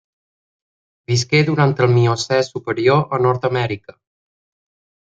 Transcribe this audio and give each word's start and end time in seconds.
Visqué 1.11 1.41
durant 1.51 1.75
el 1.89 1.93
Miocè 1.99 2.41
superior 2.49 3.07
a 3.19 3.25
Nord-amèrica. 3.29 3.99